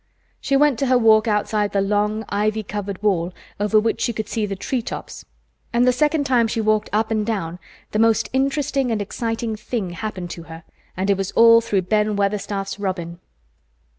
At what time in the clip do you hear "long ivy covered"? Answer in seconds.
1.79-3.03